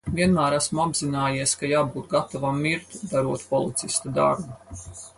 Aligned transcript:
Vienmēr 0.19 0.53
esmu 0.59 0.81
apzinājies, 0.83 1.53
ka 1.61 1.69
jābūt 1.73 2.09
gatavam 2.15 2.59
mirt, 2.65 2.99
darot 3.15 3.49
policista 3.55 4.19
darbu. 4.21 4.79